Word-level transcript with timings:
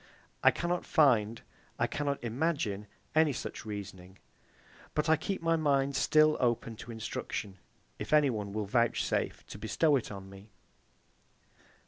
I 0.43 0.49
cannot 0.49 0.83
find, 0.83 1.43
I 1.77 1.85
cannot 1.85 2.23
imagine 2.23 2.87
any 3.13 3.33
such 3.33 3.67
reasoning. 3.67 4.17
But 4.95 5.09
I 5.09 5.15
keep 5.15 5.43
my 5.43 5.55
mind 5.55 5.95
still 5.95 6.37
open 6.39 6.75
to 6.77 6.91
instruction, 6.91 7.59
if 7.99 8.11
any 8.11 8.31
one 8.31 8.51
will 8.51 8.65
vouchsafe 8.65 9.45
to 9.45 9.57
bestow 9.59 9.95
it 9.97 10.11
on 10.11 10.27
me. 10.27 10.49